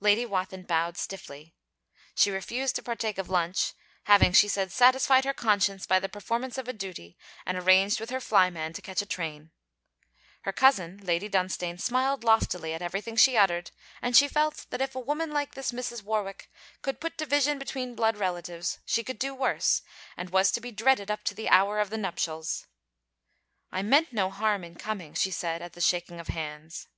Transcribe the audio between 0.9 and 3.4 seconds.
stiffly. She refused to partake of